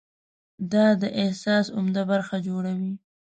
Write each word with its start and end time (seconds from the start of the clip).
دا 0.71 0.85
د 1.01 1.03
احساس 1.21 1.65
عمده 1.77 2.03
برخه 2.11 2.35
جوړوي. 2.47 2.93